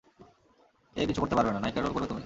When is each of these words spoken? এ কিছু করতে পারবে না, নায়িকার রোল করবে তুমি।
এ 0.95 1.01
কিছু 1.07 1.19
করতে 1.21 1.35
পারবে 1.35 1.51
না, 1.51 1.59
নায়িকার 1.59 1.83
রোল 1.83 1.93
করবে 1.93 2.07
তুমি। 2.07 2.19